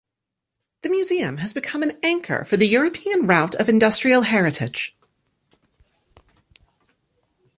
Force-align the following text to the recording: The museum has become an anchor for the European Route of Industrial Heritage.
The 0.81 0.89
museum 0.89 1.37
has 1.37 1.53
become 1.53 1.83
an 1.83 1.99
anchor 2.01 2.43
for 2.45 2.57
the 2.57 2.65
European 2.67 3.27
Route 3.27 3.53
of 3.53 3.69
Industrial 3.69 4.23
Heritage. 4.23 4.95